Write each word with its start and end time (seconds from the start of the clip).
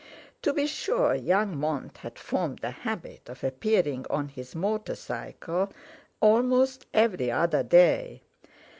To 0.41 0.51
be 0.51 0.65
sure, 0.65 1.13
young 1.13 1.55
Mont 1.55 1.99
had 1.99 2.17
formed 2.17 2.63
a 2.63 2.71
habit 2.71 3.29
of 3.29 3.43
appearing 3.43 4.07
on 4.09 4.29
his 4.29 4.55
motor 4.55 4.95
cycle 4.95 5.71
almost 6.19 6.87
every 6.91 7.29
other 7.29 7.61
day. 7.61 8.23